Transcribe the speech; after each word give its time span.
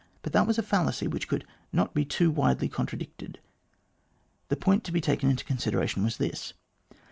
But 0.23 0.33
that 0.33 0.47
was 0.47 0.57
a 0.57 0.63
fallacy 0.63 1.07
which 1.07 1.27
could 1.27 1.45
not 1.71 1.93
be 1.93 2.05
too 2.05 2.31
widely 2.31 2.67
contradicted. 2.67 3.39
The 4.47 4.55
point 4.55 4.83
to 4.85 4.91
be 4.91 4.99
taken 4.99 5.29
into 5.29 5.45
consideration 5.45 6.03
was 6.03 6.17
this. 6.17 6.53